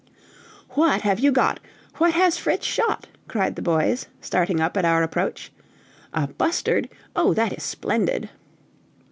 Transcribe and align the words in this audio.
"What 0.69 1.01
have 1.01 1.19
you 1.19 1.31
got?" 1.31 1.59
"What 1.97 2.15
has 2.15 2.35
Fritz 2.35 2.65
shot?" 2.65 3.05
cried 3.27 3.55
the 3.55 3.61
boys, 3.61 4.07
starting 4.19 4.59
up 4.59 4.75
at 4.75 4.83
our 4.83 5.03
approach. 5.03 5.51
"A 6.11 6.25
bustard! 6.25 6.89
oh, 7.15 7.35
that 7.35 7.53
is 7.53 7.61
splendid!" 7.61 8.27